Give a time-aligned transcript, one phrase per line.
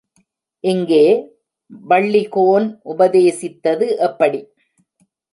[0.63, 1.01] இங்கே,
[1.89, 4.39] வள்ளிகோன் உபதேசித்தது எப்படி?